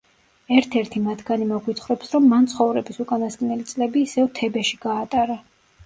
ერთ–ერთი 0.59 1.01
მათგანი 1.07 1.47
მოგვითხრობს, 1.51 2.11
რომ 2.17 2.27
მან 2.33 2.49
ცხოვრების 2.55 3.01
უკანასკნელი 3.07 3.71
წლები 3.75 4.07
ისევ 4.11 4.35
თებეში 4.41 4.85
გაატარა. 4.93 5.43